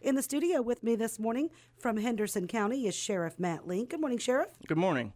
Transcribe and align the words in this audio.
In 0.00 0.14
the 0.14 0.22
studio 0.22 0.62
with 0.62 0.84
me 0.84 0.94
this 0.94 1.18
morning 1.18 1.50
from 1.76 1.96
Henderson 1.96 2.46
County 2.46 2.86
is 2.86 2.94
Sheriff 2.94 3.38
Matt 3.38 3.66
Link. 3.66 3.90
Good 3.90 4.00
morning, 4.00 4.18
Sheriff. 4.18 4.50
Good 4.68 4.78
morning. 4.78 5.12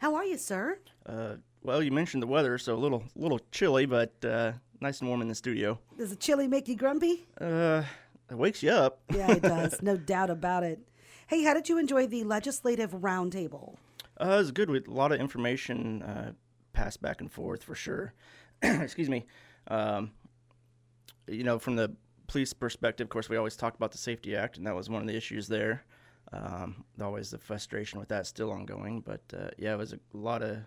How 0.00 0.16
are 0.16 0.24
you, 0.24 0.36
sir? 0.36 0.78
Uh, 1.06 1.36
well, 1.62 1.80
you 1.80 1.92
mentioned 1.92 2.20
the 2.22 2.26
weather, 2.26 2.58
so 2.58 2.74
a 2.74 2.76
little 2.76 3.04
little 3.14 3.38
chilly, 3.52 3.86
but 3.86 4.12
uh, 4.24 4.52
nice 4.80 4.98
and 5.00 5.08
warm 5.08 5.22
in 5.22 5.28
the 5.28 5.34
studio. 5.34 5.78
Does 5.96 6.10
the 6.10 6.16
chilly 6.16 6.48
make 6.48 6.66
you 6.66 6.74
grumpy? 6.74 7.24
Uh, 7.40 7.84
it 8.28 8.36
wakes 8.36 8.62
you 8.64 8.70
up. 8.70 9.00
Yeah, 9.14 9.30
it 9.30 9.42
does. 9.42 9.80
no 9.80 9.96
doubt 10.14 10.30
about 10.30 10.64
it. 10.64 10.80
Hey, 11.28 11.44
how 11.44 11.54
did 11.54 11.68
you 11.68 11.78
enjoy 11.78 12.08
the 12.08 12.24
legislative 12.24 12.90
roundtable? 12.90 13.76
Uh, 14.20 14.24
it 14.24 14.36
was 14.38 14.50
good 14.50 14.70
with 14.70 14.88
a 14.88 14.92
lot 14.92 15.12
of 15.12 15.20
information 15.20 16.02
uh, 16.02 16.32
passed 16.72 17.00
back 17.00 17.20
and 17.20 17.30
forth 17.30 17.62
for 17.62 17.76
sure. 17.76 18.12
Excuse 18.62 19.08
me. 19.08 19.26
Um, 19.68 20.10
you 21.28 21.44
know, 21.44 21.60
from 21.60 21.76
the 21.76 21.94
police 22.30 22.52
perspective, 22.52 23.06
of 23.06 23.08
course, 23.08 23.28
we 23.28 23.36
always 23.36 23.56
talk 23.56 23.74
about 23.74 23.90
the 23.90 23.98
Safety 23.98 24.36
Act, 24.36 24.56
and 24.56 24.64
that 24.64 24.74
was 24.74 24.88
one 24.88 25.02
of 25.02 25.08
the 25.08 25.16
issues 25.16 25.48
there. 25.48 25.84
Um, 26.32 26.84
always 27.02 27.30
the 27.30 27.38
frustration 27.38 27.98
with 27.98 28.08
that 28.10 28.24
still 28.24 28.52
ongoing, 28.52 29.00
but 29.00 29.20
uh, 29.36 29.48
yeah, 29.58 29.72
it 29.72 29.78
was 29.78 29.92
a 29.92 29.98
lot 30.12 30.40
of 30.40 30.58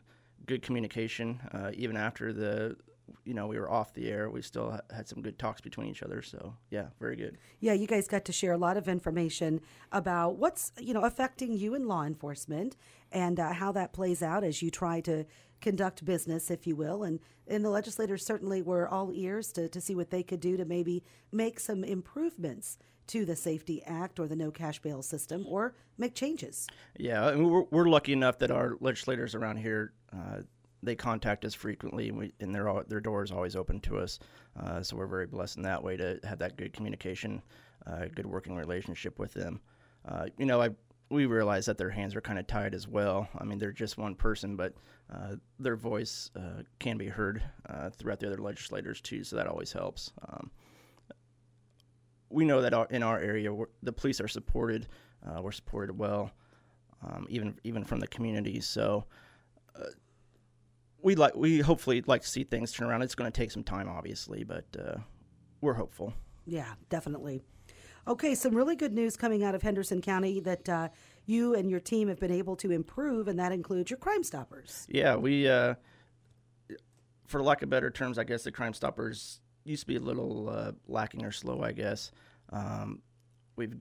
good 0.46 0.62
communication. 0.62 1.40
Uh, 1.54 1.72
even 1.74 1.96
after 1.96 2.34
the, 2.34 2.76
you 3.26 3.34
know, 3.34 3.48
we 3.48 3.60
were 3.60 3.70
off 3.70 3.94
the 3.94 4.10
air, 4.10 4.30
we 4.30 4.42
still 4.42 4.72
ha- 4.72 4.82
had 4.94 5.08
some 5.08 5.22
good 5.22 5.40
talks 5.40 5.62
between 5.62 5.88
each 5.88 6.04
other. 6.04 6.22
So 6.22 6.56
yeah, 6.70 6.88
very 7.00 7.16
good. 7.16 7.38
Yeah, 7.60 7.74
you 7.74 7.88
guys 7.88 8.08
got 8.08 8.26
to 8.26 8.32
share 8.32 8.54
a 8.54 8.58
lot 8.58 8.78
of 8.78 8.88
information 8.88 9.62
about 9.92 10.38
what's 10.38 10.72
you 10.80 10.94
know 10.94 11.02
affecting 11.02 11.54
you 11.54 11.76
in 11.76 11.88
law 11.88 12.04
enforcement 12.04 12.76
and 13.12 13.40
uh, 13.40 13.54
how 13.54 13.72
that 13.74 13.94
plays 13.94 14.22
out 14.22 14.44
as 14.44 14.62
you 14.62 14.72
try 14.72 15.00
to 15.02 15.26
conduct 15.62 16.04
business, 16.04 16.52
if 16.52 16.68
you 16.68 16.76
will. 16.76 17.04
And 17.04 17.20
and 17.48 17.64
the 17.64 17.70
legislators 17.70 18.26
certainly 18.26 18.62
were 18.62 18.88
all 18.88 19.12
ears 19.14 19.52
to 19.54 19.70
to 19.70 19.82
see 19.82 19.96
what 19.96 20.10
they 20.10 20.24
could 20.24 20.40
do 20.40 20.58
to 20.58 20.66
maybe 20.66 21.04
make 21.32 21.60
some 21.60 21.84
improvements 21.84 22.78
to 23.08 23.26
the 23.26 23.36
Safety 23.36 23.84
Act 23.86 24.20
or 24.20 24.28
the 24.28 24.36
no 24.36 24.52
cash 24.52 24.80
bail 24.80 25.02
system 25.02 25.46
or 25.48 25.76
make 25.98 26.16
changes. 26.16 26.68
Yeah, 26.98 27.26
I 27.26 27.36
mean, 27.36 27.50
we're, 27.50 27.66
we're 27.70 27.90
lucky 27.90 28.14
enough 28.14 28.40
that 28.40 28.50
our 28.50 28.78
legislators 28.80 29.36
around 29.36 29.58
here 29.58 29.94
uh, 30.14 30.40
they 30.84 30.96
contact 30.96 31.46
us 31.46 31.54
frequently, 31.54 32.10
and, 32.10 32.18
we, 32.18 32.34
and 32.40 32.54
their 32.54 32.84
their 32.88 33.00
door 33.00 33.24
is 33.24 33.32
always 33.32 33.56
open 33.56 33.80
to 33.82 33.98
us. 33.98 34.20
Uh, 34.60 34.82
so 34.82 34.96
we're 34.96 35.08
very 35.08 35.26
blessed 35.26 35.58
in 35.58 35.64
that 35.64 35.84
way 35.84 35.98
to 35.98 36.20
have 36.24 36.40
that 36.40 36.58
good 36.58 36.74
communication, 36.74 37.42
uh, 37.88 38.06
good 38.14 38.26
working 38.26 38.56
relationship 38.56 39.20
with 39.20 39.34
them. 39.34 39.60
Uh, 40.08 40.28
you 40.38 40.46
know, 40.46 40.62
I 40.62 40.70
we 41.10 41.26
realize 41.26 41.66
that 41.66 41.78
their 41.78 41.90
hands 41.90 42.16
are 42.16 42.22
kind 42.22 42.40
of 42.40 42.48
tied 42.48 42.74
as 42.74 42.88
well. 42.88 43.28
I 43.38 43.44
mean, 43.44 43.60
they're 43.60 43.72
just 43.72 43.98
one 43.98 44.16
person, 44.16 44.56
but 44.56 44.74
uh, 45.14 45.36
their 45.60 45.76
voice 45.76 46.32
uh, 46.36 46.64
can 46.80 46.98
be 46.98 47.08
heard 47.08 47.44
throughout 47.98 48.20
the 48.20 48.28
other 48.28 48.42
legislators 48.42 49.00
too. 49.00 49.24
So 49.24 49.36
that 49.36 49.46
always 49.46 49.72
helps. 49.72 50.12
Um, 50.28 50.50
we 52.34 52.46
know 52.46 52.62
that 52.62 52.92
in 52.92 53.04
our 53.04 53.20
area, 53.20 53.56
the 53.84 53.94
police 53.94 54.20
are 54.20 54.28
supported. 54.28 54.88
Uh, 55.26 55.42
we're 55.42 55.52
supported 55.52 55.98
well, 55.98 56.32
um, 57.06 57.26
even 57.30 57.58
even 57.64 57.84
from 57.84 58.00
the 58.00 58.08
community. 58.08 58.60
So 58.60 59.06
uh, 59.76 59.86
we 61.04 61.16
like 61.16 61.36
we 61.36 61.60
hopefully 61.60 62.04
like 62.08 62.22
to 62.22 62.28
see 62.28 62.44
things 62.44 62.72
turn 62.72 62.90
around. 62.90 63.02
It's 63.02 63.16
going 63.16 63.32
to 63.32 63.38
take 63.38 63.52
some 63.52 63.64
time, 63.64 63.88
obviously, 63.88 64.44
but 64.44 64.66
uh, 64.80 64.98
we're 65.62 65.74
hopeful. 65.74 66.14
Yeah, 66.46 66.74
definitely. 66.90 67.44
Okay, 68.08 68.36
some 68.36 68.56
really 68.56 68.76
good 68.76 68.94
news 68.94 69.16
coming 69.16 69.44
out 69.44 69.56
of 69.56 69.62
Henderson 69.62 70.02
County 70.02 70.40
that 70.42 70.68
uh, 70.68 70.90
you 71.26 71.54
and 71.56 71.70
your 71.70 71.80
team 71.80 72.10
have 72.10 72.20
been 72.20 72.32
able 72.32 72.56
to 72.58 72.72
improve, 72.72 73.28
and 73.28 73.40
that 73.40 73.52
includes 73.52 73.90
your 73.90 73.98
Crime 73.98 74.24
Stoppers. 74.24 74.86
Yeah, 74.90 75.16
we, 75.16 75.48
uh, 75.48 75.76
for 77.28 77.42
lack 77.42 77.62
of 77.62 77.70
better 77.70 77.90
terms, 77.90 78.18
I 78.18 78.26
guess 78.26 78.44
the 78.44 78.52
Crime 78.52 78.74
Stoppers 78.74 79.40
used 79.64 79.84
to 79.84 79.88
be 79.88 79.96
a 79.96 80.02
little 80.02 80.50
uh, 80.50 80.72
lacking 80.88 81.24
or 81.24 81.32
slow, 81.32 81.64
I 81.64 81.72
guess. 81.72 82.12
Um, 82.50 83.02
we've 83.56 83.74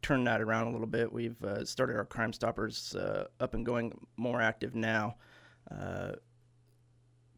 turned 0.00 0.26
that 0.26 0.40
around 0.40 0.68
a 0.68 0.70
little 0.70 0.86
bit. 0.86 1.12
We've 1.12 1.42
uh, 1.44 1.66
started 1.66 1.96
our 1.96 2.06
Crime 2.06 2.32
Stoppers 2.32 2.94
uh, 2.94 3.26
up 3.40 3.52
and 3.52 3.66
going, 3.66 3.92
more 4.16 4.40
active 4.40 4.74
now. 4.74 5.16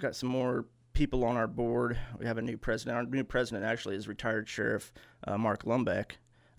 Uh, 0.02 0.06
got 0.06 0.16
some 0.16 0.28
more 0.28 0.66
people 0.92 1.24
on 1.24 1.36
our 1.36 1.46
board. 1.46 1.98
We 2.18 2.26
have 2.26 2.38
a 2.38 2.42
new 2.42 2.56
president. 2.56 2.96
Our 2.96 3.04
new 3.04 3.24
president 3.24 3.64
actually 3.64 3.96
is 3.96 4.08
retired 4.08 4.48
Sheriff 4.48 4.92
uh, 5.26 5.38
Mark 5.38 5.64
Lumbeck, 5.64 6.12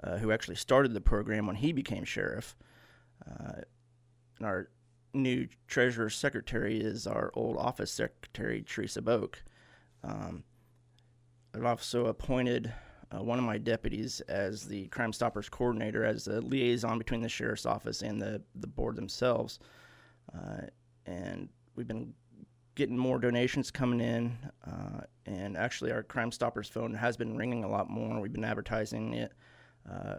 uh, 0.03 0.17
who 0.17 0.31
actually 0.31 0.55
started 0.55 0.93
the 0.93 1.01
program 1.01 1.47
when 1.47 1.57
he 1.57 1.71
became 1.71 2.03
sheriff. 2.03 2.55
and 3.25 3.65
our 4.41 4.69
new 5.13 5.47
treasurer 5.67 6.09
secretary 6.09 6.79
is 6.79 7.05
our 7.05 7.31
old 7.35 7.57
office 7.57 7.91
secretary, 7.91 8.63
Teresa 8.63 9.01
Boak. 9.01 9.35
Um, 10.03 10.43
I've 11.53 11.65
also 11.65 12.07
appointed 12.07 12.73
uh, 13.11 13.21
one 13.21 13.37
of 13.37 13.45
my 13.45 13.59
deputies 13.59 14.21
as 14.21 14.65
the 14.65 14.87
Crime 14.87 15.13
Stoppers 15.13 15.49
coordinator, 15.49 16.03
as 16.03 16.25
the 16.25 16.41
liaison 16.41 16.97
between 16.97 17.21
the 17.21 17.29
sheriff's 17.29 17.67
office 17.67 18.01
and 18.01 18.19
the, 18.19 18.41
the 18.55 18.67
board 18.67 18.95
themselves. 18.95 19.59
Uh, 20.33 20.61
and 21.05 21.49
we've 21.75 21.87
been 21.87 22.13
getting 22.75 22.97
more 22.97 23.19
donations 23.19 23.71
coming 23.71 23.99
in. 23.99 24.37
Uh, 24.65 25.01
and 25.25 25.57
actually, 25.57 25.91
our 25.91 26.03
Crime 26.03 26.31
Stoppers 26.31 26.67
phone 26.67 26.93
has 26.93 27.17
been 27.17 27.37
ringing 27.37 27.63
a 27.63 27.69
lot 27.69 27.89
more. 27.89 28.19
We've 28.19 28.33
been 28.33 28.43
advertising 28.43 29.13
it. 29.13 29.31
Uh, 29.89 30.15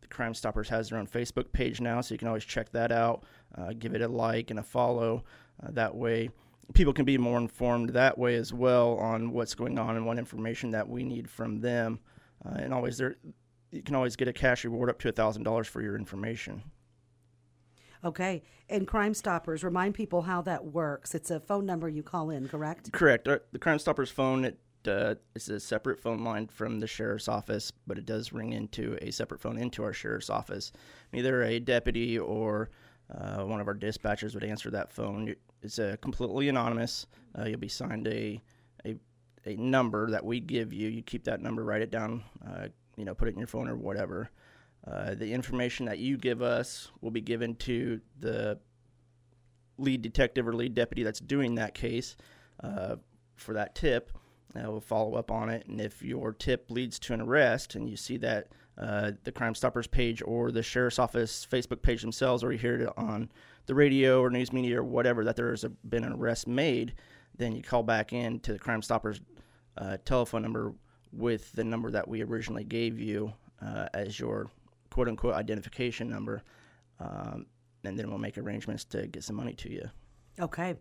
the 0.00 0.08
Crime 0.08 0.34
Stoppers 0.34 0.68
has 0.68 0.88
their 0.88 0.98
own 0.98 1.06
Facebook 1.06 1.52
page 1.52 1.80
now, 1.80 2.00
so 2.00 2.14
you 2.14 2.18
can 2.18 2.28
always 2.28 2.44
check 2.44 2.70
that 2.72 2.92
out. 2.92 3.24
Uh, 3.56 3.72
give 3.78 3.94
it 3.94 4.02
a 4.02 4.08
like 4.08 4.50
and 4.50 4.60
a 4.60 4.62
follow. 4.62 5.24
Uh, 5.62 5.70
that 5.72 5.94
way, 5.94 6.30
people 6.74 6.92
can 6.92 7.04
be 7.04 7.18
more 7.18 7.38
informed 7.38 7.90
that 7.90 8.16
way 8.16 8.36
as 8.36 8.52
well 8.52 8.96
on 8.98 9.32
what's 9.32 9.54
going 9.54 9.78
on 9.78 9.96
and 9.96 10.06
what 10.06 10.18
information 10.18 10.70
that 10.70 10.88
we 10.88 11.02
need 11.02 11.28
from 11.28 11.60
them. 11.60 11.98
Uh, 12.44 12.58
and 12.58 12.72
always 12.72 12.98
there, 12.98 13.16
you 13.72 13.82
can 13.82 13.94
always 13.94 14.16
get 14.16 14.28
a 14.28 14.32
cash 14.32 14.64
reward 14.64 14.88
up 14.88 14.98
to 15.00 15.10
thousand 15.12 15.42
dollars 15.42 15.66
for 15.66 15.82
your 15.82 15.96
information. 15.96 16.62
Okay, 18.04 18.42
and 18.68 18.86
Crime 18.86 19.14
Stoppers, 19.14 19.64
remind 19.64 19.94
people 19.94 20.22
how 20.22 20.42
that 20.42 20.64
works. 20.64 21.14
It's 21.14 21.30
a 21.30 21.40
phone 21.40 21.66
number 21.66 21.88
you 21.88 22.02
call 22.02 22.30
in, 22.30 22.48
correct? 22.48 22.92
Correct. 22.92 23.26
Uh, 23.26 23.38
the 23.52 23.58
Crime 23.58 23.78
Stoppers 23.78 24.10
phone 24.10 24.44
it 24.44 24.58
uh, 24.86 25.16
is 25.34 25.48
a 25.48 25.58
separate 25.58 25.98
phone 25.98 26.22
line 26.22 26.46
from 26.46 26.80
the 26.80 26.86
sheriff's 26.86 27.28
office, 27.28 27.72
but 27.86 27.98
it 27.98 28.06
does 28.06 28.32
ring 28.32 28.52
into 28.52 28.96
a 29.02 29.10
separate 29.10 29.40
phone 29.40 29.58
into 29.58 29.82
our 29.82 29.92
sheriff's 29.92 30.30
office. 30.30 30.72
Either 31.12 31.42
a 31.42 31.58
deputy 31.58 32.18
or 32.18 32.70
uh, 33.12 33.42
one 33.42 33.60
of 33.60 33.66
our 33.66 33.74
dispatchers 33.74 34.34
would 34.34 34.44
answer 34.44 34.70
that 34.70 34.92
phone. 34.92 35.34
It's 35.62 35.78
uh, 35.78 35.96
completely 36.00 36.48
anonymous. 36.48 37.06
Uh, 37.38 37.44
you'll 37.46 37.58
be 37.58 37.68
signed 37.68 38.06
a, 38.06 38.40
a 38.84 38.94
a 39.46 39.56
number 39.56 40.10
that 40.10 40.24
we 40.24 40.40
give 40.40 40.72
you. 40.72 40.88
You 40.88 41.02
keep 41.02 41.24
that 41.24 41.40
number, 41.40 41.64
write 41.64 41.82
it 41.82 41.90
down, 41.90 42.22
uh, 42.46 42.68
you 42.96 43.04
know, 43.04 43.14
put 43.14 43.28
it 43.28 43.32
in 43.32 43.38
your 43.38 43.46
phone 43.46 43.68
or 43.68 43.76
whatever. 43.76 44.30
Uh, 44.90 45.14
the 45.14 45.32
information 45.32 45.86
that 45.86 45.98
you 45.98 46.16
give 46.16 46.40
us 46.40 46.90
will 47.00 47.10
be 47.10 47.20
given 47.20 47.54
to 47.56 48.00
the 48.20 48.58
lead 49.76 50.02
detective 50.02 50.46
or 50.48 50.52
lead 50.52 50.74
deputy 50.74 51.02
that's 51.02 51.20
doing 51.20 51.54
that 51.56 51.74
case 51.74 52.16
uh, 52.62 52.96
for 53.36 53.54
that 53.54 53.74
tip. 53.74 54.10
Uh, 54.56 54.70
we'll 54.70 54.80
follow 54.80 55.14
up 55.14 55.30
on 55.30 55.50
it, 55.50 55.66
and 55.66 55.80
if 55.80 56.02
your 56.02 56.32
tip 56.32 56.70
leads 56.70 56.98
to 56.98 57.12
an 57.12 57.20
arrest, 57.20 57.74
and 57.74 57.88
you 57.88 57.96
see 57.96 58.16
that 58.16 58.48
uh, 58.78 59.12
the 59.24 59.32
Crime 59.32 59.54
Stoppers 59.54 59.86
page 59.86 60.22
or 60.24 60.50
the 60.50 60.62
sheriff's 60.62 60.98
office 60.98 61.46
Facebook 61.50 61.82
page 61.82 62.00
themselves, 62.00 62.42
or 62.42 62.52
you 62.52 62.58
hear 62.58 62.80
it 62.80 62.88
on 62.96 63.30
the 63.66 63.74
radio 63.74 64.22
or 64.22 64.30
news 64.30 64.52
media 64.52 64.80
or 64.80 64.84
whatever 64.84 65.22
that 65.24 65.36
there 65.36 65.50
has 65.50 65.66
been 65.88 66.04
an 66.04 66.14
arrest 66.14 66.48
made, 66.48 66.94
then 67.36 67.54
you 67.54 67.62
call 67.62 67.82
back 67.82 68.12
in 68.12 68.40
to 68.40 68.54
the 68.54 68.58
Crime 68.58 68.80
Stoppers 68.80 69.20
uh, 69.76 69.98
telephone 70.04 70.42
number 70.42 70.72
with 71.12 71.52
the 71.52 71.64
number 71.64 71.90
that 71.90 72.08
we 72.08 72.22
originally 72.22 72.64
gave 72.64 72.98
you 72.98 73.32
uh, 73.62 73.86
as 73.92 74.18
your 74.18 74.50
quote 74.90 75.08
unquote 75.08 75.34
identification 75.34 76.08
number, 76.08 76.42
um, 77.00 77.46
and 77.84 77.98
then 77.98 78.08
we'll 78.08 78.18
make 78.18 78.38
arrangements 78.38 78.84
to 78.86 79.06
get 79.06 79.24
some 79.24 79.36
money 79.36 79.54
to 79.54 79.70
you. 79.70 79.88
Okay. 80.40 80.74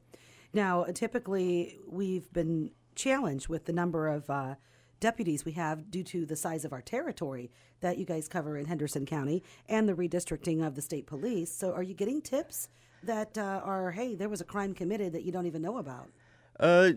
Now, 0.53 0.85
typically, 0.85 1.77
we've 1.87 2.31
been 2.31 2.71
challenged 2.95 3.47
with 3.47 3.65
the 3.65 3.73
number 3.73 4.07
of 4.07 4.29
uh, 4.29 4.55
deputies 4.99 5.45
we 5.45 5.51
have 5.53 5.91
due 5.91 6.03
to 6.03 6.25
the 6.25 6.35
size 6.35 6.65
of 6.65 6.73
our 6.73 6.81
territory 6.81 7.51
that 7.81 7.97
you 7.97 8.05
guys 8.05 8.27
cover 8.27 8.57
in 8.57 8.65
Henderson 8.65 9.05
County 9.05 9.43
and 9.67 9.87
the 9.87 9.93
redistricting 9.93 10.65
of 10.65 10.75
the 10.75 10.81
state 10.81 11.05
police. 11.05 11.51
So, 11.51 11.73
are 11.73 11.83
you 11.83 11.93
getting 11.93 12.21
tips 12.21 12.69
that 13.03 13.37
uh, 13.37 13.61
are, 13.63 13.91
hey, 13.91 14.15
there 14.15 14.29
was 14.29 14.41
a 14.41 14.45
crime 14.45 14.73
committed 14.73 15.13
that 15.13 15.23
you 15.23 15.31
don't 15.31 15.45
even 15.45 15.61
know 15.61 15.77
about? 15.77 16.09
Uh, 16.59 16.91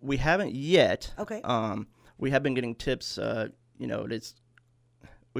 we 0.00 0.16
haven't 0.16 0.54
yet. 0.54 1.12
Okay. 1.18 1.40
Um, 1.42 1.88
we 2.18 2.30
have 2.30 2.42
been 2.42 2.54
getting 2.54 2.74
tips. 2.74 3.18
Uh, 3.18 3.48
you 3.78 3.86
know, 3.86 4.06
it's 4.08 4.34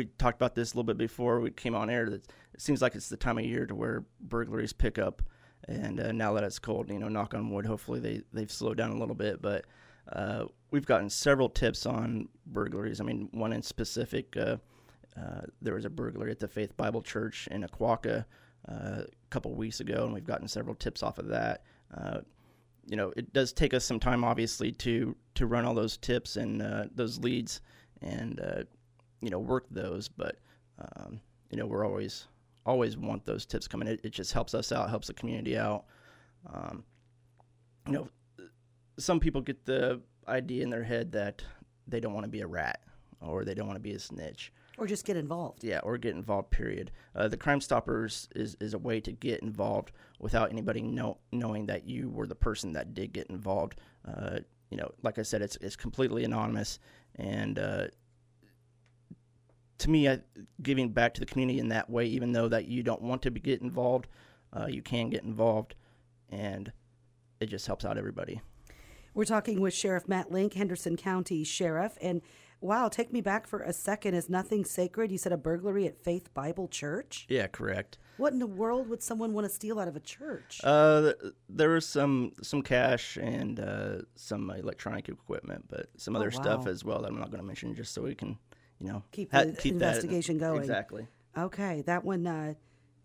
we 0.00 0.06
talked 0.16 0.40
about 0.40 0.54
this 0.54 0.72
a 0.72 0.76
little 0.76 0.84
bit 0.84 0.96
before 0.96 1.40
we 1.40 1.50
came 1.50 1.74
on 1.74 1.90
air. 1.90 2.08
That 2.08 2.26
it 2.54 2.60
seems 2.60 2.80
like 2.80 2.94
it's 2.94 3.10
the 3.10 3.18
time 3.18 3.36
of 3.36 3.44
year 3.44 3.66
to 3.66 3.74
where 3.74 4.04
burglaries 4.18 4.72
pick 4.72 4.98
up, 4.98 5.20
and 5.68 6.00
uh, 6.00 6.12
now 6.12 6.32
that 6.32 6.42
it's 6.42 6.58
cold, 6.58 6.88
you 6.88 6.98
know, 6.98 7.08
knock 7.08 7.34
on 7.34 7.50
wood, 7.50 7.66
hopefully 7.66 8.00
they 8.00 8.22
they've 8.32 8.50
slowed 8.50 8.78
down 8.78 8.90
a 8.92 8.98
little 8.98 9.14
bit. 9.14 9.42
But 9.42 9.66
uh, 10.10 10.46
we've 10.70 10.86
gotten 10.86 11.10
several 11.10 11.50
tips 11.50 11.84
on 11.84 12.30
burglaries. 12.46 12.98
I 12.98 13.04
mean, 13.04 13.28
one 13.32 13.52
in 13.52 13.62
specific, 13.62 14.34
uh, 14.38 14.56
uh 15.18 15.42
there 15.60 15.74
was 15.74 15.84
a 15.84 15.90
burglary 15.90 16.30
at 16.30 16.38
the 16.38 16.48
Faith 16.48 16.74
Bible 16.78 17.02
Church 17.02 17.46
in 17.50 17.62
Oquawka 17.62 18.24
uh, 18.70 18.72
a 18.72 19.06
couple 19.28 19.52
weeks 19.54 19.80
ago, 19.80 20.04
and 20.04 20.14
we've 20.14 20.24
gotten 20.24 20.48
several 20.48 20.74
tips 20.74 21.02
off 21.02 21.18
of 21.18 21.28
that. 21.28 21.62
Uh, 21.94 22.20
you 22.86 22.96
know, 22.96 23.12
it 23.18 23.34
does 23.34 23.52
take 23.52 23.74
us 23.74 23.84
some 23.84 24.00
time, 24.00 24.24
obviously, 24.24 24.72
to 24.72 25.14
to 25.34 25.44
run 25.44 25.66
all 25.66 25.74
those 25.74 25.98
tips 25.98 26.36
and 26.36 26.62
those 26.94 27.18
leads 27.18 27.60
and 28.00 28.40
you 29.20 29.30
know 29.30 29.38
work 29.38 29.66
those, 29.70 30.08
but 30.08 30.36
um, 30.78 31.20
you 31.50 31.56
know 31.56 31.66
we're 31.66 31.84
always 31.84 32.26
always 32.66 32.96
want 32.96 33.24
those 33.24 33.46
tips 33.46 33.66
coming. 33.66 33.88
It, 33.88 34.00
it 34.04 34.10
just 34.10 34.32
helps 34.32 34.54
us 34.54 34.72
out, 34.72 34.90
helps 34.90 35.08
the 35.08 35.14
community 35.14 35.56
out. 35.56 35.84
Um, 36.52 36.84
you 37.86 37.92
know, 37.92 38.08
some 38.98 39.20
people 39.20 39.40
get 39.40 39.64
the 39.64 40.00
idea 40.28 40.62
in 40.62 40.70
their 40.70 40.84
head 40.84 41.12
that 41.12 41.42
they 41.86 42.00
don't 42.00 42.14
want 42.14 42.24
to 42.24 42.30
be 42.30 42.40
a 42.40 42.46
rat 42.46 42.80
or 43.20 43.44
they 43.44 43.54
don't 43.54 43.66
want 43.66 43.76
to 43.76 43.82
be 43.82 43.92
a 43.92 43.98
snitch 43.98 44.52
or 44.80 44.86
just 44.86 45.04
get 45.04 45.16
involved. 45.16 45.62
Yeah, 45.62 45.80
or 45.80 45.98
get 45.98 46.14
involved. 46.14 46.50
Period. 46.50 46.90
Uh, 47.14 47.28
the 47.28 47.36
Crime 47.36 47.60
Stoppers 47.60 48.28
is, 48.34 48.56
is 48.60 48.72
a 48.72 48.78
way 48.78 48.98
to 49.00 49.12
get 49.12 49.40
involved 49.42 49.92
without 50.18 50.50
anybody 50.50 50.80
know, 50.80 51.18
knowing 51.32 51.66
that 51.66 51.86
you 51.86 52.08
were 52.08 52.26
the 52.26 52.34
person 52.34 52.72
that 52.72 52.94
did 52.94 53.12
get 53.12 53.26
involved. 53.28 53.78
Uh, 54.08 54.38
you 54.70 54.78
know, 54.78 54.90
like 55.02 55.18
I 55.18 55.22
said, 55.22 55.42
it's 55.42 55.56
it's 55.56 55.76
completely 55.76 56.24
anonymous, 56.24 56.78
and 57.16 57.58
uh, 57.58 57.86
to 59.80 59.90
me, 59.90 60.08
I, 60.08 60.20
giving 60.62 60.90
back 60.90 61.14
to 61.14 61.20
the 61.20 61.26
community 61.26 61.58
in 61.58 61.68
that 61.68 61.90
way, 61.90 62.06
even 62.06 62.32
though 62.32 62.48
that 62.48 62.66
you 62.66 62.82
don't 62.82 63.02
want 63.02 63.22
to 63.22 63.30
be, 63.30 63.40
get 63.40 63.60
involved, 63.60 64.08
uh, 64.52 64.66
you 64.66 64.82
can 64.82 65.10
get 65.10 65.24
involved, 65.24 65.74
and 66.30 66.72
it 67.40 67.46
just 67.46 67.66
helps 67.66 67.84
out 67.84 67.98
everybody. 67.98 68.40
We're 69.14 69.24
talking 69.24 69.60
with 69.60 69.74
Sheriff 69.74 70.08
Matt 70.08 70.30
Link, 70.30 70.54
Henderson 70.54 70.96
County 70.96 71.42
Sheriff, 71.42 71.98
and 72.00 72.22
wow, 72.60 72.88
take 72.88 73.12
me 73.12 73.20
back 73.20 73.46
for 73.46 73.60
a 73.60 73.72
second. 73.72 74.14
Is 74.14 74.28
nothing 74.28 74.64
sacred? 74.64 75.10
You 75.10 75.18
said 75.18 75.32
a 75.32 75.36
burglary 75.36 75.86
at 75.86 75.96
Faith 75.96 76.32
Bible 76.34 76.68
Church. 76.68 77.26
Yeah, 77.28 77.46
correct. 77.46 77.98
What 78.18 78.32
in 78.32 78.38
the 78.38 78.46
world 78.46 78.88
would 78.88 79.02
someone 79.02 79.32
want 79.32 79.46
to 79.46 79.52
steal 79.52 79.80
out 79.80 79.88
of 79.88 79.96
a 79.96 80.00
church? 80.00 80.60
Uh, 80.62 81.14
there 81.48 81.70
was 81.70 81.86
some 81.86 82.32
some 82.42 82.62
cash 82.62 83.16
and 83.16 83.58
uh, 83.58 84.02
some 84.14 84.50
electronic 84.50 85.08
equipment, 85.08 85.64
but 85.68 85.88
some 85.96 86.14
other 86.14 86.30
oh, 86.32 86.36
wow. 86.36 86.42
stuff 86.42 86.66
as 86.66 86.84
well 86.84 87.00
that 87.02 87.08
I'm 87.08 87.18
not 87.18 87.30
going 87.30 87.40
to 87.40 87.46
mention, 87.46 87.74
just 87.74 87.94
so 87.94 88.02
we 88.02 88.14
can, 88.14 88.38
you 88.80 88.88
know, 88.88 89.02
keep 89.12 89.30
the 89.30 89.56
keep 89.58 89.74
investigation 89.74 90.38
that, 90.38 90.46
going. 90.46 90.60
Exactly. 90.60 91.06
Okay, 91.36 91.82
that 91.82 92.04
one. 92.04 92.26
Uh, 92.26 92.54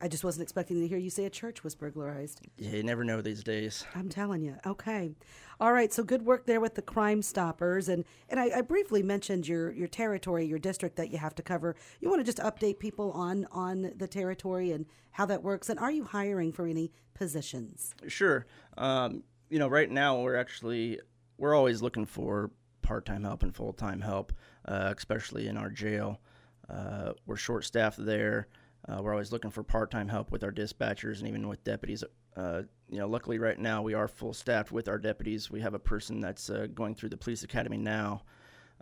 I 0.01 0.07
just 0.09 0.23
wasn't 0.23 0.43
expecting 0.43 0.79
to 0.81 0.87
hear 0.87 0.97
you 0.97 1.09
say 1.09 1.25
a 1.25 1.29
church 1.29 1.63
was 1.63 1.73
burglarized. 1.73 2.41
Yeah, 2.57 2.71
you 2.71 2.83
never 2.83 3.03
know 3.03 3.21
these 3.21 3.43
days. 3.43 3.85
I'm 3.95 4.09
telling 4.09 4.41
you. 4.41 4.57
Okay. 4.65 5.15
All 5.59 5.71
right. 5.71 5.91
So 5.91 6.03
good 6.03 6.25
work 6.25 6.45
there 6.45 6.59
with 6.59 6.75
the 6.75 6.81
Crime 6.81 7.21
Stoppers. 7.21 7.87
And, 7.87 8.03
and 8.29 8.37
I, 8.37 8.57
I 8.57 8.61
briefly 8.61 9.01
mentioned 9.01 9.47
your, 9.47 9.71
your 9.71 9.87
territory, 9.87 10.45
your 10.45 10.59
district 10.59 10.97
that 10.97 11.11
you 11.11 11.17
have 11.17 11.33
to 11.35 11.41
cover. 11.41 11.77
You 12.01 12.09
want 12.09 12.19
to 12.19 12.25
just 12.25 12.39
update 12.39 12.77
people 12.77 13.13
on, 13.13 13.47
on 13.53 13.93
the 13.95 14.07
territory 14.07 14.73
and 14.73 14.85
how 15.11 15.25
that 15.27 15.43
works? 15.43 15.69
And 15.69 15.79
are 15.79 15.91
you 15.91 16.03
hiring 16.03 16.51
for 16.51 16.67
any 16.67 16.91
positions? 17.13 17.95
Sure. 18.07 18.45
Um, 18.77 19.23
you 19.49 19.59
know, 19.59 19.69
right 19.69 19.89
now 19.89 20.19
we're 20.19 20.35
actually, 20.35 20.99
we're 21.37 21.55
always 21.55 21.81
looking 21.81 22.05
for 22.05 22.51
part-time 22.85 23.23
help 23.23 23.41
and 23.41 23.53
full-time 23.53 23.99
help, 23.99 24.31
uh, 24.65 24.93
especially 24.95 25.47
in 25.47 25.57
our 25.57 25.69
jail. 25.69 26.21
Uh, 26.69 27.13
we're 27.25 27.35
short-staffed 27.35 28.03
there. 28.05 28.47
Uh, 28.87 29.01
we're 29.01 29.11
always 29.11 29.31
looking 29.31 29.49
for 29.49 29.63
part-time 29.63 30.07
help 30.07 30.31
with 30.31 30.43
our 30.43 30.51
dispatchers 30.51 31.19
and 31.19 31.27
even 31.27 31.47
with 31.47 31.63
deputies. 31.63 32.03
Uh, 32.37 32.61
you 32.87 32.99
know, 32.99 33.07
luckily 33.07 33.39
right 33.39 33.57
now 33.57 33.81
we 33.81 33.95
are 33.95 34.07
full 34.07 34.33
staffed 34.33 34.71
with 34.71 34.87
our 34.87 34.99
deputies. 34.99 35.49
We 35.49 35.61
have 35.61 35.73
a 35.73 35.79
person 35.79 36.19
that's 36.21 36.51
uh, 36.51 36.67
going 36.73 36.93
through 36.93 37.09
the 37.09 37.17
police 37.17 37.41
academy 37.41 37.77
now 37.77 38.21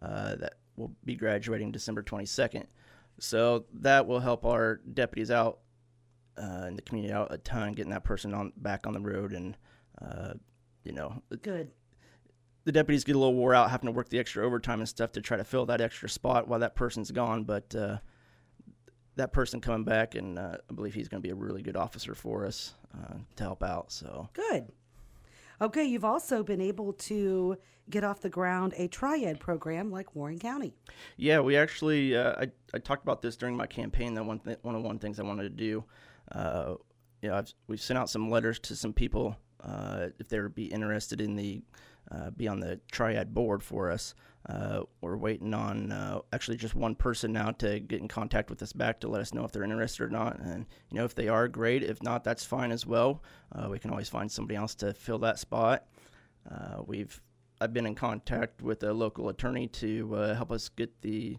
uh, 0.01 0.35
that 0.35 0.55
will 0.75 0.91
be 1.05 1.15
graduating 1.15 1.71
December 1.71 2.03
22nd. 2.03 2.65
So 3.19 3.65
that 3.73 4.05
will 4.05 4.19
help 4.19 4.43
our 4.43 4.81
deputies 4.93 5.31
out 5.31 5.59
in 6.37 6.75
the 6.75 6.81
community 6.81 7.13
out 7.13 7.31
a 7.31 7.37
ton, 7.37 7.71
getting 7.71 7.91
that 7.91 8.03
person 8.03 8.33
on 8.33 8.51
back 8.57 8.85
on 8.85 8.93
the 8.93 8.99
road 8.99 9.31
and 9.31 9.55
you 10.83 10.91
know, 10.91 11.21
good. 11.41 11.71
The 12.65 12.71
deputies 12.71 13.03
get 13.03 13.15
a 13.15 13.19
little 13.19 13.35
wore 13.35 13.53
out 13.53 13.69
having 13.71 13.87
to 13.87 13.91
work 13.91 14.09
the 14.09 14.19
extra 14.19 14.45
overtime 14.45 14.79
and 14.79 14.87
stuff 14.87 15.11
to 15.13 15.21
try 15.21 15.37
to 15.37 15.43
fill 15.43 15.65
that 15.65 15.81
extra 15.81 16.07
spot 16.07 16.47
while 16.47 16.59
that 16.59 16.75
person's 16.75 17.11
gone, 17.11 17.43
but 17.43 17.75
that 19.15 19.31
person 19.31 19.61
coming 19.61 19.83
back, 19.83 20.15
and 20.15 20.39
uh, 20.39 20.57
I 20.69 20.73
believe 20.73 20.93
he's 20.93 21.07
going 21.07 21.21
to 21.21 21.27
be 21.27 21.31
a 21.31 21.35
really 21.35 21.61
good 21.61 21.77
officer 21.77 22.15
for 22.15 22.45
us 22.45 22.73
uh, 22.93 23.15
to 23.35 23.43
help 23.43 23.63
out. 23.63 23.91
So 23.91 24.29
good. 24.33 24.71
Okay, 25.61 25.85
you've 25.85 26.05
also 26.05 26.43
been 26.43 26.61
able 26.61 26.93
to 26.93 27.57
get 27.89 28.03
off 28.03 28.21
the 28.21 28.29
ground 28.29 28.73
a 28.77 28.87
triad 28.87 29.39
program 29.39 29.91
like 29.91 30.15
Warren 30.15 30.39
County. 30.39 30.73
Yeah, 31.17 31.41
we 31.41 31.55
actually 31.55 32.17
uh, 32.17 32.33
I, 32.39 32.51
I 32.73 32.79
talked 32.79 33.03
about 33.03 33.21
this 33.21 33.35
during 33.35 33.55
my 33.55 33.67
campaign. 33.67 34.13
That 34.15 34.25
one 34.25 34.39
th- 34.39 34.59
one 34.61 34.75
of 34.75 34.81
one 34.83 34.99
things 34.99 35.19
I 35.19 35.23
wanted 35.23 35.43
to 35.43 35.49
do. 35.49 35.83
Uh, 36.31 36.75
you 37.21 37.29
know, 37.29 37.35
I've, 37.35 37.53
we've 37.67 37.81
sent 37.81 37.97
out 37.97 38.09
some 38.09 38.29
letters 38.29 38.59
to 38.59 38.75
some 38.75 38.93
people 38.93 39.37
uh, 39.63 40.07
if 40.19 40.27
they 40.27 40.39
would 40.39 40.55
be 40.55 40.65
interested 40.65 41.21
in 41.21 41.35
the 41.35 41.61
uh, 42.13 42.29
be 42.31 42.47
on 42.47 42.59
the 42.59 42.79
triad 42.91 43.33
board 43.33 43.63
for 43.63 43.91
us. 43.91 44.13
Uh, 44.47 44.81
we're 44.99 45.15
waiting 45.15 45.53
on 45.53 45.91
uh, 45.91 46.19
actually 46.33 46.57
just 46.57 46.75
one 46.75 46.95
person 46.95 47.31
now 47.31 47.51
to 47.51 47.79
get 47.79 48.01
in 48.01 48.07
contact 48.09 48.49
with 48.49 48.61
us 48.61 48.73
back 48.73 48.99
to 48.99 49.07
let 49.07 49.21
us 49.21 49.33
know 49.33 49.45
if 49.45 49.51
they're 49.51 49.63
interested 49.63 50.03
or 50.03 50.09
not. 50.09 50.37
And 50.39 50.65
you 50.89 50.97
know, 50.97 51.05
if 51.05 51.15
they 51.15 51.29
are, 51.29 51.47
great. 51.47 51.81
If 51.81 52.03
not, 52.03 52.23
that's 52.23 52.43
fine 52.43 52.71
as 52.71 52.85
well. 52.85 53.23
Uh, 53.53 53.69
we 53.69 53.79
can 53.79 53.89
always 53.89 54.09
find 54.09 54.29
somebody 54.29 54.57
else 54.57 54.75
to 54.75 54.93
fill 54.93 55.19
that 55.19 55.39
spot. 55.39 55.85
Uh, 56.49 56.81
we've 56.85 57.21
I've 57.61 57.73
been 57.73 57.85
in 57.85 57.95
contact 57.95 58.61
with 58.61 58.83
a 58.83 58.91
local 58.91 59.29
attorney 59.29 59.67
to 59.67 60.15
uh, 60.15 60.35
help 60.35 60.51
us 60.51 60.69
get 60.69 61.01
the 61.01 61.37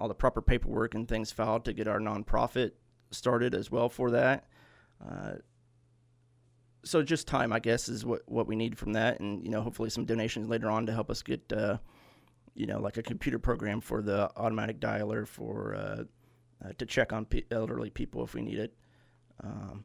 all 0.00 0.06
the 0.06 0.14
proper 0.14 0.40
paperwork 0.40 0.94
and 0.94 1.08
things 1.08 1.32
filed 1.32 1.64
to 1.64 1.72
get 1.72 1.88
our 1.88 1.98
nonprofit 1.98 2.72
started 3.10 3.56
as 3.56 3.72
well 3.72 3.88
for 3.88 4.08
that 4.12 4.46
so 6.84 7.02
just 7.02 7.26
time, 7.26 7.52
I 7.52 7.58
guess, 7.58 7.88
is 7.88 8.04
what, 8.04 8.22
what 8.26 8.46
we 8.46 8.56
need 8.56 8.78
from 8.78 8.92
that, 8.92 9.20
and 9.20 9.42
you 9.44 9.50
know, 9.50 9.60
hopefully 9.60 9.90
some 9.90 10.04
donations 10.04 10.48
later 10.48 10.70
on 10.70 10.86
to 10.86 10.92
help 10.92 11.10
us 11.10 11.22
get, 11.22 11.52
uh, 11.52 11.78
you 12.54 12.66
know, 12.66 12.80
like 12.80 12.96
a 12.96 13.02
computer 13.02 13.38
program 13.38 13.80
for 13.80 14.02
the 14.02 14.30
automatic 14.36 14.80
dialer 14.80 15.26
for 15.26 15.74
uh, 15.74 16.04
uh, 16.64 16.72
to 16.78 16.86
check 16.86 17.12
on 17.12 17.24
p- 17.24 17.44
elderly 17.50 17.90
people 17.90 18.24
if 18.24 18.34
we 18.34 18.42
need 18.42 18.58
it. 18.58 18.74
Um, 19.42 19.84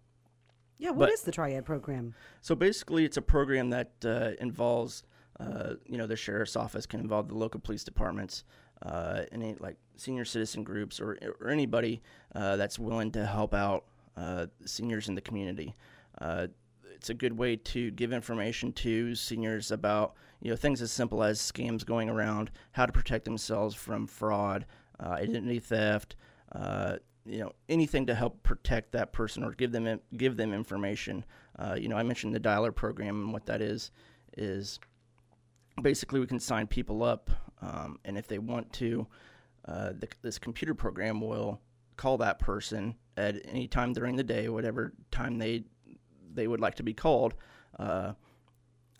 yeah, 0.77 0.89
what 0.89 1.07
but, 1.07 1.11
is 1.11 1.21
the 1.21 1.31
Triad 1.31 1.65
program? 1.65 2.15
So 2.41 2.55
basically, 2.55 3.05
it's 3.05 3.17
a 3.17 3.21
program 3.21 3.69
that 3.69 3.91
uh, 4.03 4.31
involves, 4.39 5.03
uh, 5.39 5.75
you 5.85 5.97
know, 5.97 6.07
the 6.07 6.15
sheriff's 6.15 6.55
office 6.55 6.85
can 6.85 6.99
involve 6.99 7.27
the 7.27 7.35
local 7.35 7.59
police 7.59 7.83
departments, 7.83 8.43
uh, 8.81 9.23
any 9.31 9.55
like 9.59 9.77
senior 9.95 10.25
citizen 10.25 10.63
groups 10.63 10.99
or 10.99 11.17
or 11.39 11.49
anybody 11.49 12.01
that's 12.33 12.77
willing 12.79 13.11
to 13.11 13.25
help 13.25 13.53
out 13.53 13.85
seniors 14.65 15.07
in 15.07 15.15
the 15.15 15.21
community 15.21 15.75
it's 17.03 17.09
a 17.09 17.13
good 17.13 17.37
way 17.37 17.57
to 17.57 17.91
give 17.91 18.13
information 18.13 18.71
to 18.71 19.13
seniors 19.13 19.71
about 19.71 20.13
you 20.39 20.49
know 20.49 20.55
things 20.55 20.81
as 20.81 20.89
simple 20.89 21.21
as 21.21 21.37
scams 21.37 21.85
going 21.85 22.09
around, 22.09 22.49
how 22.71 22.85
to 22.85 22.93
protect 22.93 23.25
themselves 23.25 23.75
from 23.75 24.07
fraud, 24.07 24.65
uh, 25.01 25.09
identity 25.09 25.59
theft, 25.59 26.15
uh, 26.53 26.95
you 27.25 27.39
know 27.39 27.51
anything 27.67 28.05
to 28.05 28.15
help 28.15 28.41
protect 28.41 28.93
that 28.93 29.11
person 29.11 29.43
or 29.43 29.51
give 29.51 29.73
them 29.73 29.99
give 30.15 30.37
them 30.37 30.53
information. 30.53 31.25
Uh, 31.59 31.75
you 31.77 31.89
know, 31.89 31.97
I 31.97 32.03
mentioned 32.03 32.33
the 32.33 32.39
dialer 32.39 32.73
program 32.73 33.21
and 33.21 33.33
what 33.33 33.47
that 33.47 33.61
is 33.61 33.91
is 34.37 34.79
basically 35.81 36.21
we 36.21 36.27
can 36.27 36.39
sign 36.39 36.67
people 36.67 37.03
up, 37.03 37.29
um, 37.61 37.99
and 38.05 38.17
if 38.17 38.29
they 38.29 38.39
want 38.39 38.71
to, 38.73 39.05
uh, 39.67 39.89
the, 39.99 40.07
this 40.21 40.39
computer 40.39 40.73
program 40.73 41.19
will 41.19 41.59
call 41.97 42.17
that 42.19 42.39
person 42.39 42.95
at 43.17 43.35
any 43.45 43.67
time 43.67 43.91
during 43.91 44.15
the 44.15 44.23
day, 44.23 44.47
whatever 44.47 44.93
time 45.11 45.37
they 45.37 45.65
they 46.35 46.47
would 46.47 46.59
like 46.59 46.75
to 46.75 46.83
be 46.83 46.93
called. 46.93 47.33
Uh, 47.77 48.13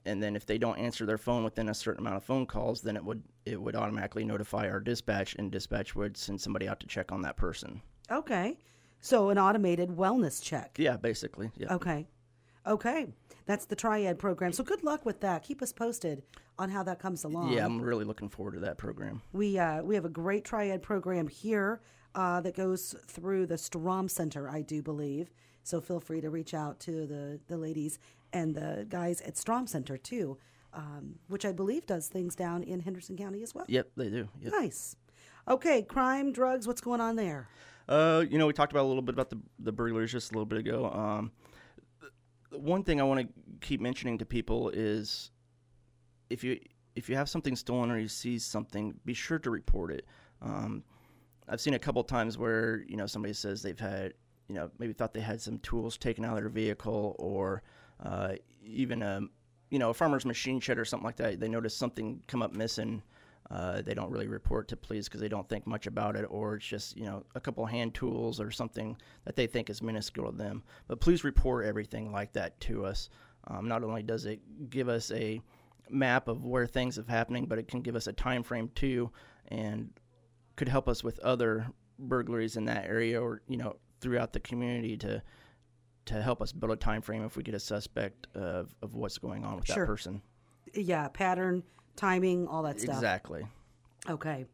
and 0.05 0.21
then 0.21 0.35
if 0.35 0.45
they 0.45 0.57
don't 0.57 0.77
answer 0.77 1.05
their 1.05 1.17
phone 1.17 1.43
within 1.43 1.69
a 1.69 1.73
certain 1.73 2.01
amount 2.01 2.17
of 2.17 2.23
phone 2.23 2.45
calls, 2.45 2.81
then 2.81 2.95
it 2.95 3.03
would 3.03 3.23
it 3.45 3.61
would 3.61 3.75
automatically 3.75 4.25
notify 4.25 4.69
our 4.69 4.79
dispatch, 4.79 5.35
and 5.35 5.51
dispatch 5.51 5.95
would 5.95 6.17
send 6.17 6.39
somebody 6.39 6.67
out 6.67 6.79
to 6.81 6.87
check 6.87 7.11
on 7.11 7.21
that 7.21 7.37
person. 7.37 7.81
Okay, 8.11 8.57
so 8.99 9.29
an 9.29 9.37
automated 9.37 9.89
wellness 9.89 10.41
check. 10.41 10.75
Yeah, 10.77 10.97
basically. 10.97 11.51
Yeah. 11.57 11.73
Okay, 11.73 12.07
okay, 12.67 13.07
that's 13.45 13.65
the 13.65 13.75
Triad 13.75 14.19
program. 14.19 14.51
So 14.51 14.63
good 14.63 14.83
luck 14.83 15.05
with 15.05 15.21
that. 15.21 15.43
Keep 15.43 15.61
us 15.61 15.71
posted 15.71 16.23
on 16.59 16.69
how 16.69 16.83
that 16.83 16.99
comes 16.99 17.23
along. 17.23 17.53
Yeah, 17.53 17.65
I'm 17.65 17.81
really 17.81 18.05
looking 18.05 18.29
forward 18.29 18.55
to 18.55 18.59
that 18.61 18.77
program. 18.77 19.21
We 19.31 19.57
uh, 19.57 19.83
we 19.83 19.95
have 19.95 20.05
a 20.05 20.09
great 20.09 20.43
Triad 20.43 20.81
program 20.81 21.27
here 21.27 21.81
uh, 22.15 22.41
that 22.41 22.55
goes 22.55 22.95
through 23.07 23.47
the 23.47 23.57
Strom 23.57 24.07
Center, 24.09 24.49
I 24.49 24.61
do 24.61 24.81
believe. 24.81 25.31
So 25.63 25.81
feel 25.81 25.99
free 25.99 26.21
to 26.21 26.29
reach 26.29 26.53
out 26.53 26.79
to 26.81 27.07
the, 27.07 27.39
the 27.47 27.57
ladies 27.57 27.99
and 28.31 28.53
the 28.53 28.85
guys 28.89 29.21
at 29.21 29.37
Strom 29.37 29.67
Center 29.67 29.97
too, 29.97 30.37
um, 30.73 31.15
which 31.27 31.45
I 31.45 31.51
believe 31.51 31.85
does 31.85 32.07
things 32.07 32.35
down 32.35 32.63
in 32.63 32.81
Henderson 32.81 33.17
County 33.17 33.41
as 33.43 33.55
well. 33.55 33.65
Yep, 33.67 33.91
they 33.95 34.09
do. 34.09 34.27
Yep. 34.41 34.51
Nice. 34.51 34.95
Okay, 35.47 35.81
crime, 35.81 36.31
drugs, 36.31 36.67
what's 36.67 36.81
going 36.81 37.01
on 37.01 37.15
there? 37.15 37.47
Uh, 37.87 38.23
you 38.29 38.37
know, 38.37 38.47
we 38.47 38.53
talked 38.53 38.71
about 38.71 38.83
a 38.83 38.87
little 38.87 39.01
bit 39.01 39.13
about 39.13 39.29
the 39.29 39.39
the 39.59 39.71
burglaries 39.71 40.11
just 40.11 40.31
a 40.31 40.33
little 40.33 40.45
bit 40.45 40.59
ago. 40.59 40.89
Um, 40.89 41.31
one 42.51 42.83
thing 42.83 43.01
I 43.01 43.03
want 43.03 43.21
to 43.21 43.27
keep 43.61 43.81
mentioning 43.81 44.17
to 44.19 44.25
people 44.25 44.69
is 44.69 45.31
if 46.29 46.43
you 46.43 46.59
if 46.95 47.09
you 47.09 47.15
have 47.15 47.27
something 47.27 47.55
stolen 47.55 47.91
or 47.91 47.97
you 47.97 48.07
see 48.07 48.39
something, 48.39 48.93
be 49.05 49.13
sure 49.13 49.39
to 49.39 49.49
report 49.49 49.91
it. 49.91 50.05
Um, 50.41 50.83
I've 51.49 51.59
seen 51.59 51.73
a 51.73 51.79
couple 51.79 52.03
times 52.03 52.37
where 52.37 52.83
you 52.87 52.95
know 52.95 53.05
somebody 53.05 53.33
says 53.33 53.61
they've 53.61 53.79
had 53.79 54.13
you 54.53 54.59
know 54.59 54.69
maybe 54.77 54.93
thought 54.93 55.15
they 55.15 55.19
had 55.19 55.41
some 55.41 55.57
tools 55.59 55.97
taken 55.97 56.23
out 56.23 56.37
of 56.37 56.43
their 56.43 56.49
vehicle 56.49 57.15
or 57.17 57.63
uh, 58.03 58.33
even 58.63 59.01
a 59.01 59.21
you 59.71 59.79
know 59.79 59.89
a 59.89 59.93
farmer's 59.93 60.25
machine 60.25 60.59
shed 60.59 60.77
or 60.77 60.85
something 60.85 61.05
like 61.05 61.15
that. 61.15 61.39
They 61.39 61.47
notice 61.47 61.75
something 61.75 62.21
come 62.27 62.43
up 62.43 62.53
missing. 62.53 63.01
Uh, 63.49 63.81
they 63.81 63.95
don't 63.95 64.11
really 64.11 64.27
report 64.27 64.67
to 64.67 64.77
police 64.77 65.07
because 65.07 65.21
they 65.21 65.27
don't 65.27 65.49
think 65.49 65.65
much 65.65 65.87
about 65.87 66.15
it, 66.15 66.25
or 66.29 66.55
it's 66.55 66.67
just 66.67 66.95
you 66.95 67.05
know 67.05 67.23
a 67.33 67.39
couple 67.39 67.65
hand 67.65 67.95
tools 67.95 68.39
or 68.39 68.51
something 68.51 68.95
that 69.25 69.35
they 69.35 69.47
think 69.47 69.71
is 69.71 69.81
minuscule 69.81 70.31
to 70.31 70.37
them. 70.37 70.61
But 70.87 71.01
please 71.01 71.23
report 71.23 71.65
everything 71.65 72.11
like 72.11 72.31
that 72.33 72.59
to 72.61 72.85
us. 72.85 73.09
Um, 73.47 73.67
not 73.67 73.83
only 73.83 74.03
does 74.03 74.27
it 74.27 74.39
give 74.69 74.87
us 74.87 75.09
a 75.11 75.41
map 75.89 76.27
of 76.27 76.45
where 76.45 76.67
things 76.67 76.99
are 76.99 77.05
happening, 77.07 77.47
but 77.47 77.57
it 77.57 77.67
can 77.67 77.81
give 77.81 77.95
us 77.95 78.05
a 78.05 78.13
time 78.13 78.43
frame 78.43 78.69
too, 78.75 79.09
and 79.47 79.89
could 80.55 80.69
help 80.69 80.87
us 80.87 81.03
with 81.03 81.17
other 81.19 81.65
burglaries 81.97 82.55
in 82.57 82.65
that 82.65 82.85
area 82.85 83.19
or 83.19 83.41
you 83.47 83.57
know 83.57 83.75
throughout 84.03 84.33
the 84.33 84.39
community 84.39 84.97
to 84.97 85.21
to 86.05 86.21
help 86.21 86.41
us 86.41 86.51
build 86.51 86.69
a 86.71 86.75
time 86.75 87.01
frame 87.01 87.23
if 87.23 87.37
we 87.37 87.43
get 87.43 87.55
a 87.55 87.59
suspect 87.59 88.27
of, 88.35 88.75
of 88.81 88.93
what's 88.93 89.17
going 89.17 89.45
on 89.45 89.55
with 89.55 89.65
Sure. 89.65 89.85
that 89.85 89.87
person. 89.87 90.21
Yeah, 90.73 91.07
pattern, 91.07 91.63
timing, 91.95 92.45
all 92.49 92.63
that 92.63 92.81
stuff. 92.81 92.95
Exactly. 92.95 93.47
Okay. 94.09 94.45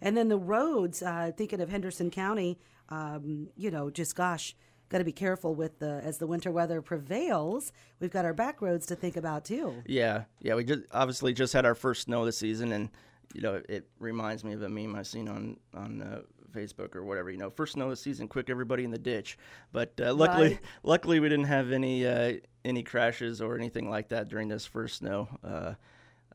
And 0.00 0.16
then 0.16 0.28
the 0.28 0.36
roads, 0.36 1.00
uh, 1.00 1.30
thinking 1.36 1.60
of 1.60 1.68
Henderson 1.70 2.10
County, 2.10 2.58
um, 2.88 3.48
you 3.56 3.70
know, 3.70 3.90
just 3.90 4.16
gosh, 4.16 4.56
got 4.88 4.98
to 4.98 5.04
be 5.04 5.12
careful 5.12 5.54
with 5.54 5.78
the 5.78 6.00
as 6.02 6.18
the 6.18 6.26
winter 6.26 6.50
weather 6.50 6.82
prevails. 6.82 7.72
We've 8.00 8.10
got 8.10 8.24
our 8.24 8.34
back 8.34 8.60
roads 8.60 8.84
to 8.86 8.96
think 8.96 9.16
about 9.16 9.44
too. 9.44 9.82
Yeah, 9.86 10.24
yeah. 10.40 10.56
We 10.56 10.64
just 10.64 10.82
obviously 10.90 11.32
just 11.32 11.52
had 11.52 11.64
our 11.64 11.74
first 11.76 12.02
snow 12.02 12.24
this 12.24 12.38
season, 12.38 12.72
and 12.72 12.88
you 13.34 13.40
know 13.42 13.62
it 13.68 13.88
reminds 14.00 14.42
me 14.42 14.52
of 14.54 14.62
a 14.62 14.68
meme 14.68 14.96
I've 14.96 15.06
seen 15.06 15.28
on 15.28 15.58
on 15.74 16.02
uh, 16.02 16.20
Facebook 16.54 16.94
or 16.96 17.04
whatever. 17.04 17.30
You 17.30 17.38
know, 17.38 17.50
first 17.50 17.74
snow 17.74 17.90
this 17.90 18.00
season, 18.00 18.28
quick 18.28 18.50
everybody 18.50 18.84
in 18.84 18.90
the 18.90 18.98
ditch. 18.98 19.38
But 19.72 19.92
uh, 20.00 20.14
luckily, 20.14 20.48
Right. 20.48 20.60
luckily 20.82 21.20
we 21.20 21.28
didn't 21.28 21.46
have 21.46 21.72
any 21.72 22.06
uh, 22.06 22.34
any 22.64 22.82
crashes 22.82 23.40
or 23.40 23.56
anything 23.56 23.88
like 23.90 24.08
that 24.08 24.28
during 24.28 24.48
this 24.48 24.66
first 24.66 24.96
snow. 24.98 25.28
Uh, 25.44 25.74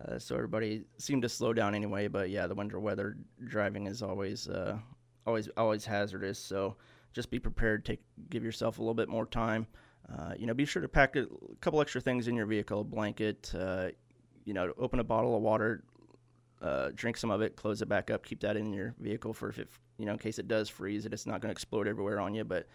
uh, 0.01 0.20
so 0.20 0.36
everybody 0.36 0.84
seemed 0.98 1.22
to 1.22 1.29
slow 1.29 1.53
down 1.53 1.75
anyway. 1.75 2.08
But 2.08 2.29
yeah, 2.29 2.48
the 2.48 2.55
winter 2.55 2.79
weather 2.79 3.17
driving 3.46 3.88
is 3.88 4.01
always 4.01 4.48
uh, 4.48 4.77
always 5.25 5.50
always 5.58 5.86
hazardous. 5.86 6.39
So 6.39 6.75
just 7.13 7.29
be 7.29 7.39
prepared. 7.39 7.86
Take 7.86 8.01
give 8.29 8.43
yourself 8.43 8.79
a 8.79 8.82
little 8.82 8.96
bit 8.96 9.10
more 9.10 9.25
time. 9.25 9.67
Uh, 10.12 10.34
you 10.38 10.46
know, 10.48 10.53
be 10.53 10.65
sure 10.65 10.82
to 10.82 10.88
pack 10.89 11.15
a 11.15 11.27
couple 11.62 11.79
extra 11.79 12.01
things 12.01 12.27
in 12.27 12.36
your 12.36 12.46
vehicle: 12.46 12.82
a 12.82 12.84
blanket. 12.84 13.53
Uh, 13.58 13.89
you 14.46 14.53
know, 14.53 14.74
open 14.77 15.00
a 15.00 15.03
bottle 15.03 15.38
of 15.38 15.41
water, 15.41 15.84
uh, 16.63 16.89
drink 16.96 17.17
some 17.17 17.29
of 17.29 17.41
it, 17.41 17.55
close 17.55 17.82
it 17.82 17.89
back 17.89 18.10
up, 18.10 18.25
keep 18.25 18.39
that 18.39 18.55
in 18.55 18.74
your 18.74 18.96
vehicle 19.00 19.34
for 19.34 19.50
if 19.50 19.60
it, 19.60 19.67
you 19.98 20.05
know, 20.05 20.13
in 20.13 20.17
case 20.17 20.39
it 20.39 20.48
does 20.48 20.70
freeze, 20.70 21.05
it, 21.05 21.13
it's 21.13 21.25
not 21.25 21.41
going 21.41 21.50
to 21.50 21.51
explode 21.51 21.88
everywhere 21.88 22.20
on 22.20 22.34
you. 22.34 22.46
But 22.46 22.67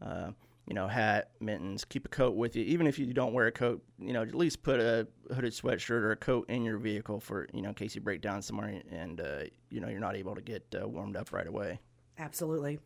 uh, 0.00 0.30
you 0.66 0.74
know, 0.74 0.86
hat, 0.86 1.30
mittens, 1.40 1.84
keep 1.84 2.06
a 2.06 2.08
coat 2.08 2.36
with 2.36 2.54
you. 2.54 2.64
Even 2.64 2.86
if 2.86 2.98
you 2.98 3.12
don't 3.12 3.32
wear 3.32 3.48
a 3.48 3.52
coat, 3.52 3.82
you 3.98 4.12
know, 4.12 4.22
at 4.22 4.34
least 4.34 4.62
put 4.62 4.78
a 4.78 5.08
hooded 5.34 5.52
sweatshirt 5.52 5.90
or 5.90 6.12
a 6.12 6.16
coat 6.16 6.48
in 6.48 6.62
your 6.62 6.78
vehicle 6.78 7.18
for 7.18 7.48
you 7.52 7.62
know, 7.62 7.70
in 7.70 7.74
case 7.74 7.96
you 7.96 8.00
break 8.00 8.20
down 8.20 8.42
somewhere 8.42 8.80
and 8.90 9.20
uh, 9.20 9.40
you 9.70 9.80
know 9.80 9.88
you're 9.88 10.00
not 10.00 10.16
able 10.16 10.36
to 10.36 10.40
get 10.40 10.62
uh, 10.80 10.86
warmed 10.88 11.16
up 11.16 11.32
right 11.32 11.48
away. 11.48 11.80
Absolutely. 12.18 12.78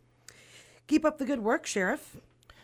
Keep 0.87 1.05
up 1.05 1.19
the 1.19 1.27
good 1.27 1.41
work, 1.41 1.67
Sheriff. 1.67 2.17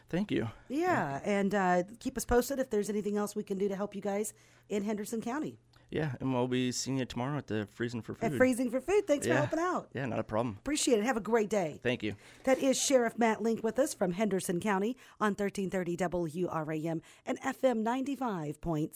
Thank 0.09 0.31
you. 0.31 0.49
Yeah, 0.69 1.21
and 1.25 1.55
uh, 1.55 1.83
keep 1.99 2.17
us 2.17 2.25
posted 2.25 2.59
if 2.59 2.71
there's 2.71 2.89
anything 2.89 3.17
else 3.17 3.35
we 3.35 3.43
can 3.43 3.59
do 3.59 3.69
to 3.69 3.77
help 3.77 3.95
you 3.95 4.03
guys 4.03 4.33
in 4.69 4.85
Henderson 4.85 5.21
County. 5.21 5.59
Yeah, 5.93 6.13
and 6.21 6.33
we'll 6.33 6.49
be 6.49 6.73
seeing 6.73 6.97
you 6.97 7.05
tomorrow 7.05 7.37
at 7.37 7.49
the 7.49 7.69
Freezing 7.75 8.01
for 8.01 8.15
Food. 8.15 8.33
At 8.33 8.39
Freezing 8.39 8.71
for 8.71 8.81
Food, 8.81 9.07
thanks 9.07 9.27
for 9.27 9.35
helping 9.35 9.59
out. 9.59 9.89
Yeah, 9.93 10.07
not 10.07 10.19
a 10.19 10.25
problem. 10.25 10.57
Appreciate 10.59 10.99
it. 10.99 11.05
Have 11.05 11.19
a 11.19 11.21
great 11.21 11.51
day. 11.51 11.81
Thank 11.83 12.03
you. 12.03 12.17
That 12.45 12.59
is 12.61 12.81
Sheriff 12.81 13.19
Matt 13.19 13.43
Link 13.43 13.63
with 13.63 13.79
us 13.79 13.93
from 13.93 14.13
Henderson 14.13 14.59
County 14.59 14.97
on 15.21 15.35
1330 15.35 15.97
WRAM 16.49 17.03
and 17.27 17.39
FM 17.43 17.85
95.7. 17.85 18.91